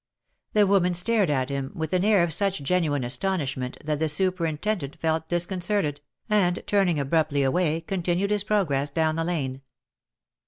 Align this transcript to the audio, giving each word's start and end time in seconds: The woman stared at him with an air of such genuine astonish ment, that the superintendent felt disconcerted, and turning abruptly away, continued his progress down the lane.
The 0.53 0.65
woman 0.65 0.95
stared 0.95 1.29
at 1.29 1.49
him 1.51 1.73
with 1.75 1.93
an 1.93 2.03
air 2.03 2.23
of 2.23 2.33
such 2.33 2.63
genuine 2.63 3.03
astonish 3.03 3.55
ment, 3.55 3.77
that 3.85 3.99
the 3.99 4.09
superintendent 4.09 4.97
felt 4.99 5.29
disconcerted, 5.29 6.01
and 6.27 6.63
turning 6.65 6.99
abruptly 6.99 7.43
away, 7.43 7.81
continued 7.81 8.31
his 8.31 8.43
progress 8.43 8.89
down 8.89 9.15
the 9.15 9.23
lane. 9.23 9.61